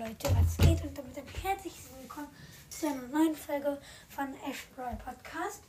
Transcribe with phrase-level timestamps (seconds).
[0.00, 0.82] Leute, was geht?
[0.82, 2.28] Und damit ein herzliches Willkommen
[2.70, 5.62] zu einer neuen Folge von Ash Brawl Podcast.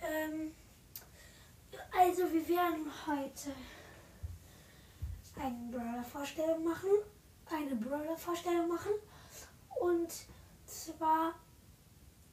[0.00, 0.54] Ähm,
[1.90, 3.50] also, wir werden heute
[5.42, 6.88] eine Brawler-Vorstellung machen.
[7.50, 8.92] Eine Brawler-Vorstellung machen.
[9.80, 10.12] Und
[10.64, 11.34] zwar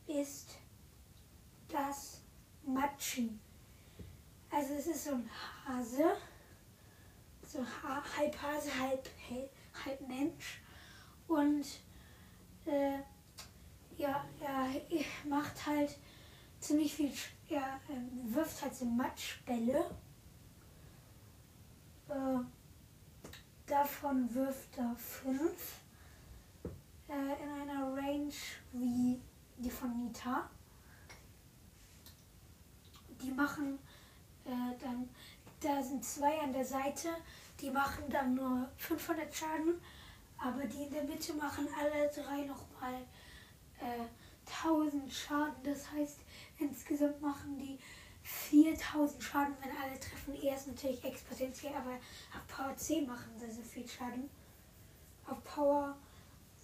[0.05, 0.59] ist
[1.69, 2.21] das
[2.67, 3.31] Matschi.
[4.51, 5.29] Also, es ist so ein
[5.67, 6.17] Hase.
[7.47, 7.65] So
[8.15, 9.09] halb Hase, halb,
[9.83, 10.59] halb Mensch.
[11.27, 11.65] Und
[12.65, 12.99] äh,
[13.97, 14.69] ja, er
[15.27, 15.97] macht halt
[16.59, 17.11] ziemlich viel,
[17.49, 19.85] er äh, wirft halt so Matschbälle.
[22.09, 22.39] Äh,
[23.65, 25.81] davon wirft er fünf
[27.09, 28.33] äh, in einer Range
[28.73, 29.19] wie
[29.57, 30.49] die von Nita.
[33.21, 33.79] Die machen
[34.45, 35.09] äh, dann,
[35.61, 37.09] da sind zwei an der Seite,
[37.59, 39.81] die machen dann nur 500 Schaden
[40.37, 43.05] aber die in der Mitte machen alle drei nochmal
[43.79, 44.05] äh,
[44.63, 45.63] 1000 Schaden.
[45.63, 46.19] Das heißt,
[46.59, 47.79] insgesamt machen die
[48.23, 50.35] 4000 Schaden, wenn alle treffen.
[50.41, 51.95] Erst natürlich exponentiell, aber
[52.33, 54.29] auf Power 10 machen sie so viel Schaden.
[55.27, 55.95] Auf Power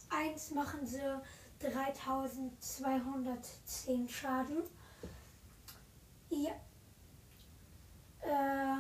[0.10, 1.22] 1 machen sie
[1.60, 4.64] 3210 Schaden.
[6.30, 6.54] Ja.
[8.22, 8.78] Äh,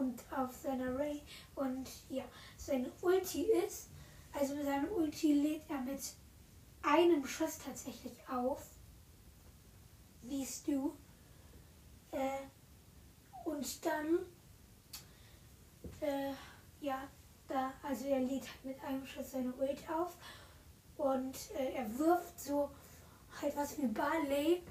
[0.00, 1.20] und auf seiner Ray
[1.54, 2.24] und ja,
[2.56, 3.90] seine Ulti ist,
[4.32, 6.00] also mit seinem Ulti lädt er mit
[6.82, 8.62] einem Schuss tatsächlich auf.
[10.22, 10.96] Siehst du.
[12.12, 12.46] Äh,
[13.44, 14.20] und dann,
[16.00, 16.32] äh,
[16.80, 17.06] ja,
[17.46, 20.16] da, also er lädt halt mit einem Schuss seine Ulti auf
[20.96, 22.70] und äh, er wirft so
[23.42, 24.62] halt was wie Barley,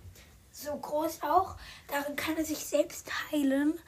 [0.52, 1.55] so groß auch.
[1.88, 3.80] Darin kann er sich selbst heilen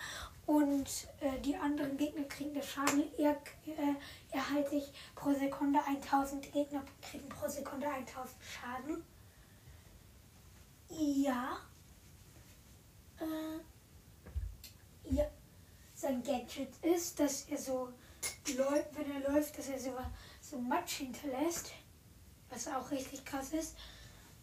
[0.51, 3.05] und äh, die anderen Gegner kriegen das Schaden.
[3.17, 3.95] Er, äh,
[4.31, 9.03] erhalte ich pro Sekunde 1000 Gegner kriegen pro Sekunde 1000 Schaden.
[10.89, 11.57] Ja.
[13.17, 13.61] Äh,
[15.15, 15.23] ja.
[15.95, 17.93] Sein Gadget ist, dass er so
[18.57, 19.97] läuft, wenn er läuft, dass er so,
[20.41, 21.71] so Matsch hinterlässt.
[22.49, 23.77] Was auch richtig krass ist,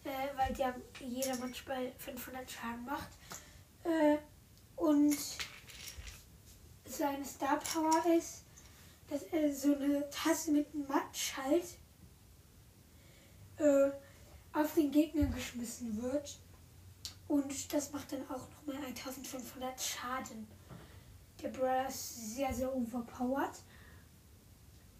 [0.03, 3.09] äh, weil der, jeder Matschball 500 Schaden macht.
[3.83, 4.17] Äh,
[4.75, 5.15] und
[6.89, 8.43] seine Star Power ist,
[9.09, 11.65] dass er so eine Tasse mit Matsch halt
[13.57, 13.91] äh,
[14.53, 16.37] auf den Gegner geschmissen wird.
[17.27, 20.47] Und das macht dann auch nochmal 1500 Schaden.
[21.41, 23.53] Der Brawler ist sehr, sehr overpowered.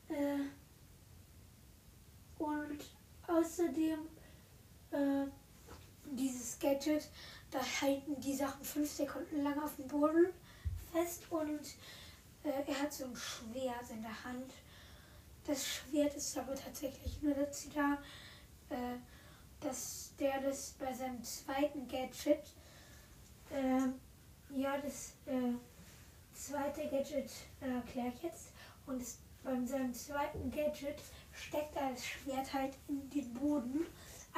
[0.10, 0.40] Äh,
[2.38, 2.80] und
[3.28, 4.00] außerdem
[4.92, 5.26] äh,
[6.12, 7.10] dieses Gadget,
[7.52, 10.28] da halten die Sachen 5 Sekunden lang auf dem Boden
[10.92, 11.62] fest und
[12.44, 14.54] äh, er hat so ein Schwert in der Hand.
[15.46, 17.98] Das Schwert ist aber tatsächlich nur dazu da,
[18.70, 18.98] äh,
[19.60, 22.44] dass der das bei seinem zweiten Gadget,
[23.50, 25.54] äh, ja, das äh,
[26.34, 27.30] zweite Gadget
[27.62, 28.50] äh, erkläre ich jetzt.
[28.86, 31.02] Und es, bei seinem zweiten Gadget
[31.32, 33.86] steckt er das Schwert halt in den Boden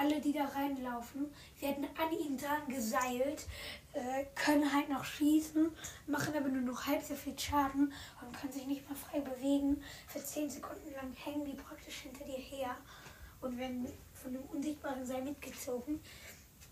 [0.01, 3.45] alle, die da reinlaufen, werden an ihm dran geseilt,
[3.93, 5.71] äh, können halt noch schießen,
[6.07, 9.81] machen aber nur noch halb so viel Schaden und können sich nicht mal frei bewegen.
[10.07, 12.75] Für 10 Sekunden lang hängen die praktisch hinter dir her
[13.41, 15.99] und werden von dem unsichtbaren Seil mitgezogen.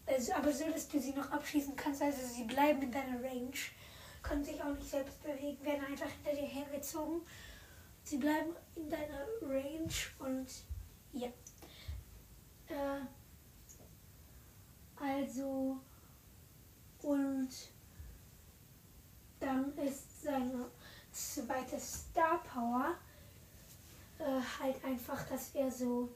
[0.07, 3.51] Also, aber so, dass du sie noch abschießen kannst, also sie bleiben in deiner Range,
[4.23, 7.21] können sich auch nicht selbst bewegen, werden einfach hinter dir hergezogen.
[8.03, 10.47] Sie bleiben in deiner Range und
[11.13, 11.27] ja.
[12.67, 13.01] Äh,
[15.01, 15.79] also,
[17.01, 17.49] und
[19.39, 20.69] dann ist seine
[21.11, 22.95] zweite Star Power
[24.19, 26.09] äh, halt einfach, dass er so,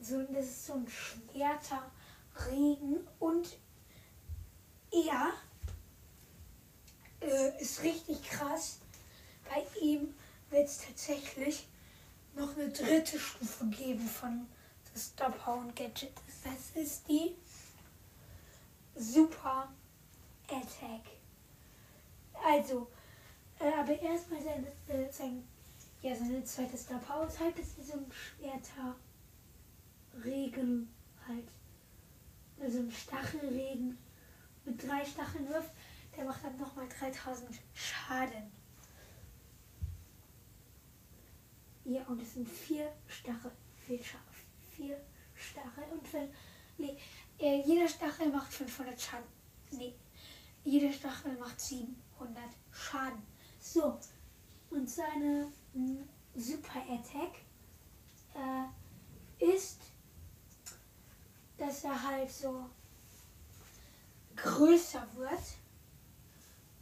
[0.00, 1.90] so, das ist so ein schwerter
[2.50, 3.58] Regen und
[4.90, 5.32] er
[7.20, 8.78] äh, ist richtig krass.
[9.48, 10.14] Bei ihm
[10.50, 11.66] wird es tatsächlich
[12.34, 14.46] noch eine dritte Stufe geben von
[14.96, 16.12] Stop Horn Gadget.
[16.44, 17.34] Das ist die
[18.96, 19.72] Super
[20.48, 21.02] Attack.
[22.44, 22.88] Also,
[23.58, 25.46] äh, aber erstmal sein, äh, sein,
[26.02, 28.96] ja, seine zweite Star Power ist halt, dass er so ein schwerter
[30.24, 30.92] Regen
[31.26, 31.48] halt,
[32.60, 33.98] also ein Stachelregen
[34.64, 35.70] mit drei Stacheln wirft.
[36.16, 38.50] Der macht dann nochmal 3000 Schaden.
[41.84, 43.52] Ja, und es sind vier Stachel,
[43.86, 44.26] vier Schaden
[44.76, 45.00] vier
[45.34, 46.28] Stachel und wenn.
[46.78, 46.96] Nee,
[47.38, 49.26] äh, jeder Stachel macht 500 Schaden.
[49.70, 49.94] Nee,
[50.64, 53.22] jeder Stachel macht 700 Schaden.
[53.60, 53.98] So,
[54.70, 57.38] und seine hm, Super Attack
[58.34, 59.80] äh, ist,
[61.56, 62.68] dass er halt so
[64.36, 65.40] größer wird.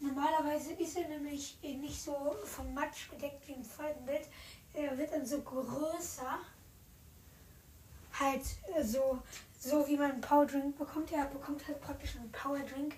[0.01, 4.29] Normalerweise ist er nämlich nicht so vom Matsch bedeckt wie im Folgenbild.
[4.75, 6.39] Er wird dann so größer.
[8.19, 8.43] Halt
[8.77, 9.19] äh, so,
[9.59, 11.13] so wie man einen Powerdrink bekommt.
[11.13, 12.95] Er bekommt halt praktisch einen Powerdrink.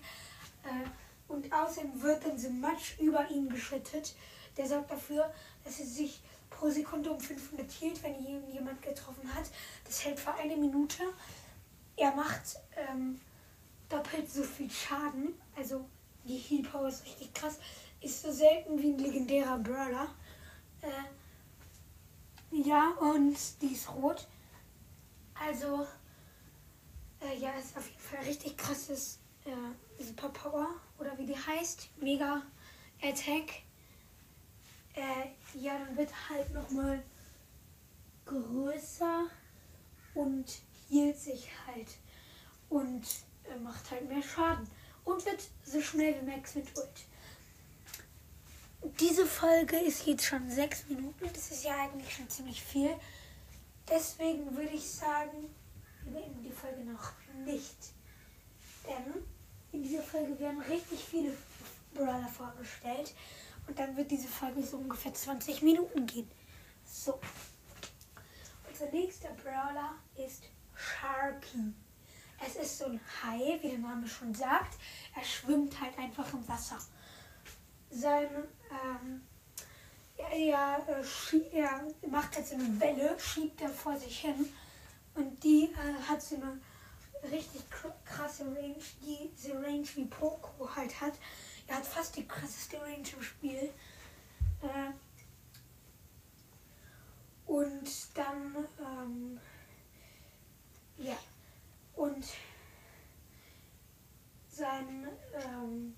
[0.63, 0.87] Äh,
[1.27, 4.15] und außerdem wird dann so Matsch über ihn geschüttet.
[4.55, 5.31] Der sorgt dafür,
[5.63, 9.45] dass er sich pro Sekunde um 500 hielt, wenn ihn jemand getroffen hat.
[9.85, 11.03] Das hält für eine Minute.
[11.95, 13.19] Er macht ähm,
[13.89, 15.33] doppelt so viel Schaden.
[15.55, 15.85] Also
[16.23, 17.59] die Heal Power ist richtig krass.
[18.01, 20.07] Ist so selten wie ein legendärer Brawler.
[20.81, 20.87] Äh,
[22.51, 24.27] ja, und die ist rot.
[25.45, 25.87] Also,
[27.21, 30.67] äh, ja, ist auf jeden Fall richtig krasses äh, Super Power.
[30.99, 31.89] Oder wie die heißt.
[32.01, 32.41] Mega
[33.01, 33.61] Attack.
[34.93, 37.03] Äh, ja, dann wird halt nochmal
[38.25, 39.25] größer
[40.15, 40.45] und
[40.89, 41.87] hielt sich halt.
[42.69, 43.05] Und
[43.49, 44.67] äh, macht halt mehr Schaden
[45.03, 47.05] und wird so schnell wie Max mit Ult.
[48.99, 51.29] Diese Folge ist jetzt schon sechs Minuten.
[51.33, 52.95] Das ist ja eigentlich schon ziemlich viel.
[53.89, 55.55] Deswegen würde ich sagen,
[56.03, 57.11] wir beenden die Folge noch
[57.45, 57.93] nicht.
[58.85, 59.23] Denn
[59.71, 61.33] in dieser Folge werden richtig viele
[61.93, 63.13] Brawler vorgestellt.
[63.67, 66.29] Und dann wird diese Folge so ungefähr 20 Minuten gehen.
[66.85, 67.19] So.
[68.69, 70.43] Unser nächster Brawler ist
[70.73, 71.73] Sharky.
[72.45, 74.77] Es ist so ein Hai, wie der Name schon sagt.
[75.15, 76.77] Er schwimmt halt einfach im Wasser.
[77.89, 78.29] Sein,
[78.69, 79.21] ähm,
[80.17, 81.03] er, er,
[81.53, 84.53] er macht halt so eine Welle, schiebt er vor sich hin.
[85.15, 86.59] Und die äh, hat so eine
[87.31, 87.63] richtig
[88.05, 91.13] krasse Range, diese Range wie Poco halt hat.
[91.67, 93.73] Er hat fast die krasseste Range im Spiel.
[94.61, 94.91] Äh,
[97.45, 99.39] und dann, ähm,
[100.97, 101.17] ja,
[101.95, 102.25] und
[104.49, 105.95] sein ähm,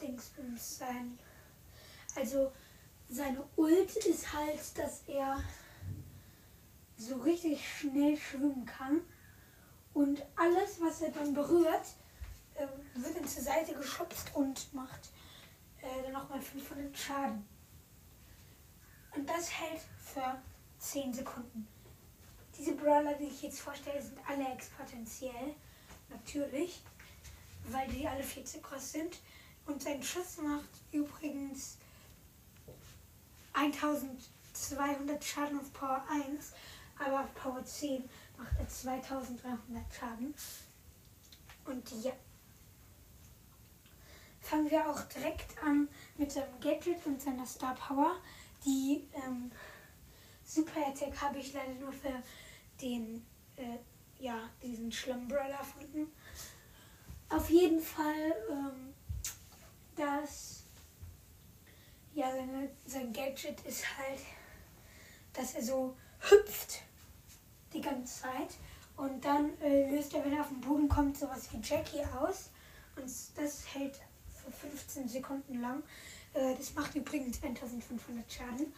[0.00, 1.18] Dingsbums, sein.
[2.16, 2.52] Also
[3.08, 5.42] seine Ult ist halt, dass er
[6.96, 9.00] so richtig schnell schwimmen kann.
[9.92, 11.86] Und alles, was er dann berührt,
[12.54, 15.10] äh, wird dann zur Seite geschubst und macht
[15.80, 17.46] äh, dann nochmal 500 Schaden.
[19.14, 20.42] Und das hält für
[20.78, 21.68] 10 Sekunden.
[22.58, 25.54] Diese Brawler, die ich jetzt vorstelle, sind alle exponentiell.
[26.08, 26.82] Natürlich.
[27.70, 29.18] Weil die alle viel zu groß sind.
[29.66, 31.78] Und sein Schuss macht übrigens
[33.54, 36.52] 1200 Schaden auf Power 1.
[36.98, 40.34] Aber auf Power 10 macht er 2300 Schaden.
[41.64, 42.12] Und ja.
[44.40, 48.16] Fangen wir auch direkt an mit seinem Gadget und seiner Star Power.
[48.64, 49.50] Die ähm,
[50.44, 52.22] Super Attack habe ich leider nur für
[52.80, 53.24] den,
[53.56, 53.78] äh,
[54.18, 56.12] ja, diesen Schlammbrella erfunden.
[57.30, 58.94] Auf jeden Fall, ähm,
[59.96, 60.63] dass,
[62.14, 64.20] ja, seine, sein Gadget ist halt,
[65.32, 66.82] dass er so hüpft
[67.72, 68.54] die ganze Zeit.
[68.96, 72.50] Und dann äh, löst er, wenn er auf den Boden kommt, sowas wie Jackie aus.
[72.96, 75.82] Und das hält für 15 Sekunden lang.
[76.32, 78.72] Äh, das macht übrigens 1500 Schaden.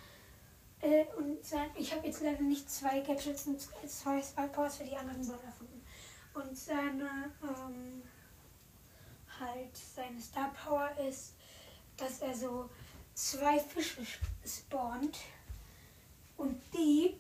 [0.80, 4.96] Äh, und sein, ich habe jetzt leider nicht zwei Gadgets und zwei Spikepowers für die
[4.96, 5.82] anderen Brawler erfunden.
[6.32, 8.02] Und seine, ähm,
[9.40, 11.34] halt, seine Star Power ist,
[11.96, 12.70] dass er so
[13.16, 14.06] zwei Fische
[14.46, 15.18] spawnt.
[16.37, 17.16] Und die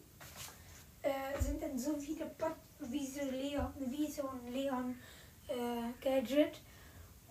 [1.02, 4.98] äh, sind dann so wie, der Bot, wie, so Leon, wie so ein Leon
[5.48, 6.60] äh, Gadget.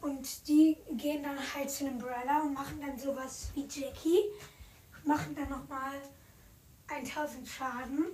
[0.01, 4.24] Und die gehen dann halt zu Brawler und machen dann sowas wie Jackie
[5.05, 6.01] machen dann nochmal
[6.88, 8.05] 1000 Schaden.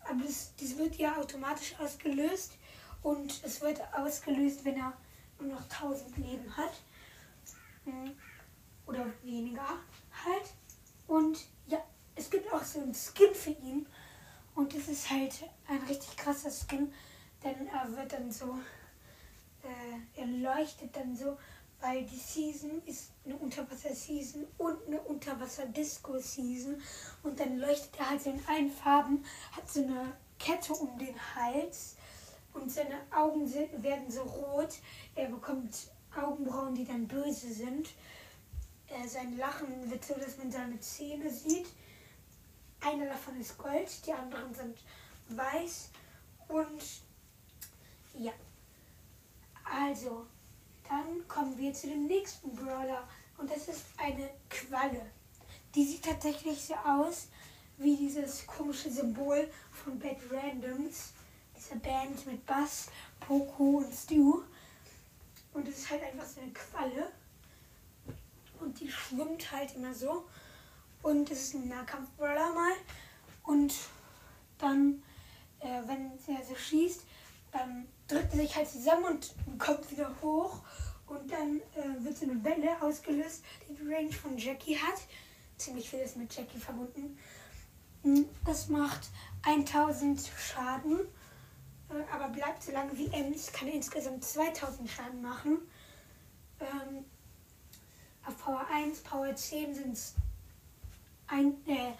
[0.00, 2.52] Aber das, das wird ja automatisch ausgelöst
[3.02, 4.92] und es wird ausgelöst, wenn er
[5.40, 6.72] nur noch 1000 Leben hat.
[7.84, 8.12] Hm.
[8.86, 9.66] Oder weniger
[10.24, 10.54] halt.
[11.06, 11.82] Und ja,
[12.14, 13.86] es gibt auch so einen Skin für ihn.
[14.54, 15.32] Und das ist halt
[15.68, 16.92] ein richtig krasser Skin,
[17.42, 18.56] denn er wird dann so,
[19.62, 21.36] äh, er leuchtet dann so
[21.84, 26.80] weil die Season ist eine Unterwasser-Season und eine Unterwasser-Disco-Season.
[27.22, 29.22] Und dann leuchtet er halt so in allen Farben,
[29.52, 31.96] hat so eine Kette um den Hals
[32.54, 34.78] und seine Augen sind, werden so rot.
[35.14, 37.90] Er bekommt Augenbrauen, die dann böse sind.
[38.94, 41.66] Äh, sein Lachen wird so, dass man seine Zähne sieht.
[42.80, 44.78] Einer davon ist Gold, die anderen sind
[45.28, 45.90] weiß.
[46.48, 46.82] Und
[48.18, 48.32] ja.
[49.64, 50.26] Also,
[50.88, 53.08] dann kommen wir zu dem nächsten Brawler
[53.38, 55.10] und das ist eine Qualle.
[55.74, 57.28] Die sieht tatsächlich so aus
[57.78, 61.14] wie dieses komische Symbol von Bad Randoms,
[61.56, 64.42] dieser Band mit Bass, Poco und Stu.
[65.54, 67.10] Und es ist halt einfach so eine Qualle.
[68.64, 70.24] Und die schwimmt halt immer so.
[71.02, 72.72] Und es ist ein Nahkampfbrawler mal.
[73.42, 73.74] Und
[74.58, 75.02] dann,
[75.60, 77.02] äh, wenn er so schießt,
[77.52, 80.62] dann drückt er sich halt zusammen und kommt wieder hoch.
[81.06, 85.00] Und dann äh, wird so eine Welle ausgelöst, die die Range von Jackie hat.
[85.58, 87.18] Ziemlich viel ist mit Jackie verbunden.
[88.02, 89.08] Hm, das macht
[89.42, 91.00] 1000 Schaden,
[91.90, 95.58] äh, aber bleibt so lange wie Ems, kann insgesamt 2000 Schaden machen.
[96.60, 97.04] Ähm,
[98.26, 100.14] auf Power 1, Power 10 sind es
[101.66, 101.92] äh,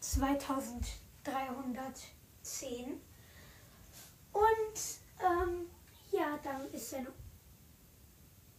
[0.00, 3.00] 2310.
[4.32, 4.78] Und
[5.20, 5.68] ähm,
[6.12, 7.12] ja, dann ist seine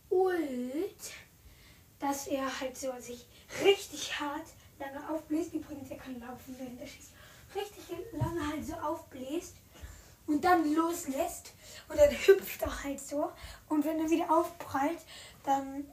[0.09, 1.13] Ult,
[1.99, 3.25] dass er halt so sich
[3.63, 4.47] richtig hart
[4.79, 5.53] lange aufbläst.
[5.53, 7.11] Übrigens, er kann laufen, während er schießt.
[7.55, 9.55] Richtig lange halt so aufbläst
[10.27, 11.53] und dann loslässt
[11.87, 13.31] und dann hüpft er halt so.
[13.67, 14.99] Und wenn er wieder aufprallt,
[15.43, 15.85] dann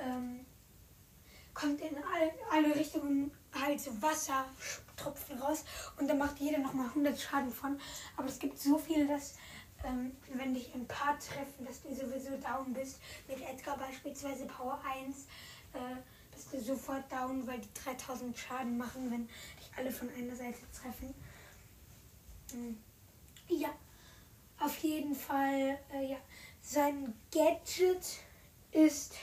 [0.00, 0.44] ähm,
[1.54, 5.64] kommt in all, alle Richtungen halt so Wassertropfen raus
[5.98, 7.80] und dann macht jeder nochmal 100 Schaden von.
[8.16, 9.34] Aber es gibt so viel, dass
[9.84, 13.00] ähm, wenn dich ein paar treffen, dass du sowieso down bist.
[13.28, 15.26] Mit Edgar beispielsweise Power 1
[15.72, 15.78] äh,
[16.32, 20.58] bist du sofort down, weil die 3000 Schaden machen, wenn dich alle von einer Seite
[20.72, 21.14] treffen.
[22.52, 22.78] Mhm.
[23.48, 23.70] Ja,
[24.58, 26.18] auf jeden Fall, äh, ja.
[26.62, 28.04] Sein Gadget
[28.70, 29.14] ist,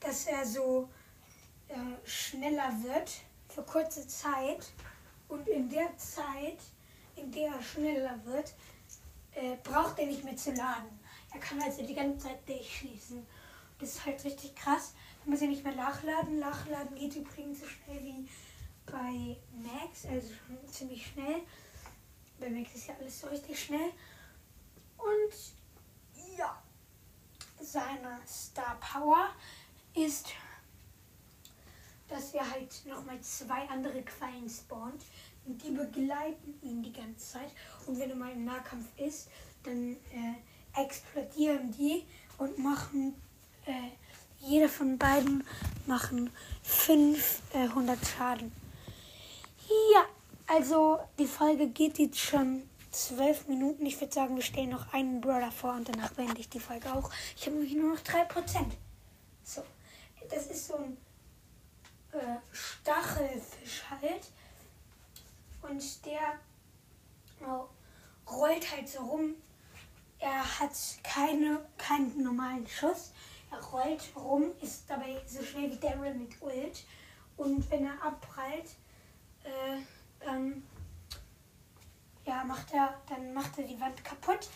[0.00, 0.88] dass er so
[1.68, 1.74] äh,
[2.04, 3.10] schneller wird
[3.48, 4.72] für kurze Zeit.
[5.28, 6.58] Und in der Zeit,
[7.16, 8.54] in der er schneller wird,
[9.32, 10.98] äh, braucht er nicht mehr zu laden.
[11.32, 13.26] Er kann also die ganze Zeit durchschießen.
[13.78, 14.94] Das ist halt richtig krass.
[15.24, 16.38] Da muss er nicht mehr nachladen.
[16.38, 18.28] Nachladen geht übrigens so schnell wie
[18.86, 21.42] bei Max, also schon ziemlich schnell.
[22.40, 23.92] Bei Max ist ja alles so richtig schnell.
[24.96, 26.60] Und ja,
[27.60, 29.28] seine Star Power
[30.04, 30.28] ist,
[32.08, 35.02] dass er halt nochmal zwei andere Quallen spawnt.
[35.46, 37.50] Und die begleiten ihn die ganze Zeit.
[37.86, 39.28] Und wenn er mal im Nahkampf ist,
[39.62, 42.04] dann äh, explodieren die
[42.36, 43.14] und machen,
[43.66, 43.90] äh,
[44.40, 45.44] jeder von beiden
[45.86, 46.30] machen
[46.62, 48.52] 500 Schaden.
[49.94, 50.04] Ja,
[50.46, 53.84] also die Folge geht jetzt schon zwölf Minuten.
[53.86, 56.92] Ich würde sagen, wir stellen noch einen Brother vor und danach beende ich die Folge
[56.92, 57.10] auch.
[57.36, 58.64] Ich habe nämlich nur noch 3%.
[59.42, 59.62] So,
[60.30, 60.96] das ist so ein
[62.12, 64.30] äh, Stachelfisch halt.
[65.62, 66.38] Und der
[67.46, 67.68] oh,
[68.30, 69.34] rollt halt so rum.
[70.18, 70.72] Er hat
[71.02, 73.12] keine, keinen normalen Schuss.
[73.50, 76.84] Er rollt rum, ist dabei so schnell wie Daryl mit Ult.
[77.36, 78.70] Und wenn er abprallt,
[79.44, 79.78] äh,
[80.20, 80.62] dann,
[82.26, 84.48] ja, macht er, dann macht er die Wand kaputt.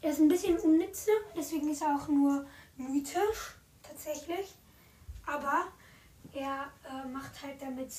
[0.00, 2.44] Er ist ein bisschen unnütze, deswegen ist er auch nur
[2.76, 4.54] mythisch, tatsächlich.
[5.26, 5.66] Aber
[6.32, 7.92] er äh, macht halt damit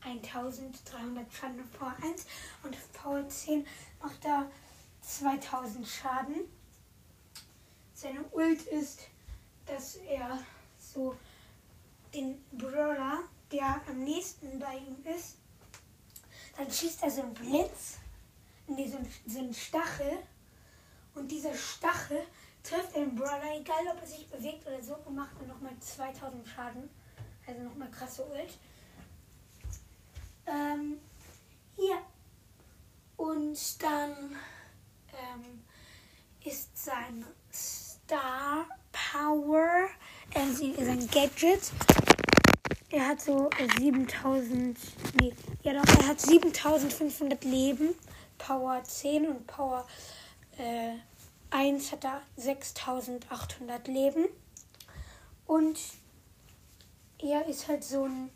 [0.00, 2.26] 1300 Schaden auf Power 1
[2.62, 3.66] und auf Power 10
[4.00, 4.50] macht er
[5.02, 6.36] 2000 Schaden.
[7.94, 9.08] Seine Ult ist,
[9.66, 10.38] dass er
[10.78, 11.16] so
[12.14, 15.36] den Brawler, der am nächsten bei ihm ist,
[16.56, 17.98] dann schießt er so einen Blitz,
[18.66, 20.18] so einen, so einen Stachel.
[21.14, 22.24] Und dieser Stachel
[22.62, 26.46] trifft den Brawler, egal ob er sich bewegt oder so, und macht dann nochmal 2000
[26.46, 26.90] Schaden.
[27.46, 28.58] Also nochmal krasse Ult.
[30.46, 30.98] Ähm,
[31.76, 31.98] ja.
[33.16, 34.36] Und dann
[35.12, 35.64] ähm,
[36.44, 39.88] ist sein Star Power,
[40.34, 41.72] äh, sein Gadget,
[42.90, 44.78] er hat so 7000,
[45.20, 47.94] nee, ja doch, er hat 7500 Leben,
[48.38, 49.86] Power 10 und Power
[50.56, 50.94] äh,
[51.50, 54.26] 1 hat er 6800 Leben.
[55.46, 55.78] Und
[57.18, 58.30] er ist halt so ein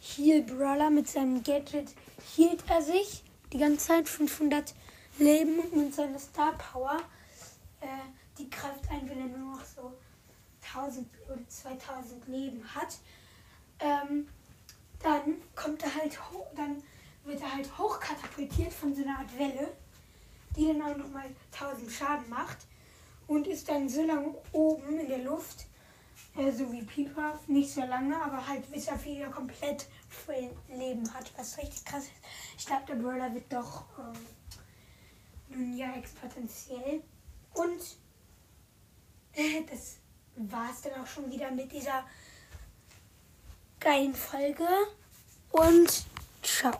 [0.00, 1.88] Heal-Brawler mit seinem Gadget.
[2.34, 4.74] Hielt er sich die ganze Zeit 500
[5.18, 6.98] Leben und mit seiner Star Power,
[7.80, 7.86] äh,
[8.36, 9.92] die greift ein, wenn er nur noch so
[10.74, 12.98] 1000 oder 2000 Leben hat
[13.80, 14.28] ähm,
[15.02, 16.82] dann kommt er halt hoch, dann
[17.24, 19.72] wird er halt hochkatapultiert von so einer Art Welle,
[20.56, 22.58] die dann auch nochmal 1000 Schaden macht
[23.26, 25.66] und ist dann so lange oben in der Luft,
[26.36, 31.12] äh, so wie Pieper, nicht so lange, aber halt bis er wieder komplett voll Leben
[31.12, 32.12] hat, was richtig krass ist.
[32.58, 34.26] Ich glaube, der Brawler wird doch ähm,
[35.48, 37.02] nun ja exponentiell.
[37.54, 37.80] Und
[39.34, 39.96] äh, das
[40.36, 42.04] war es dann auch schon wieder mit dieser
[43.80, 44.66] geilen Folge
[45.50, 46.04] und
[46.42, 46.74] ciao.